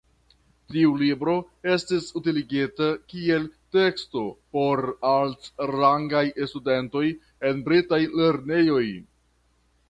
Tiu 0.75 0.93
libro 0.99 1.33
estis 1.73 2.07
utiligita 2.19 2.87
kiel 3.13 3.45
teksto 3.77 4.23
por 4.57 4.83
altrangaj 5.11 6.25
studentoj 6.53 7.05
en 7.51 7.63
britaj 7.69 8.01
lernejoj. 8.23 8.83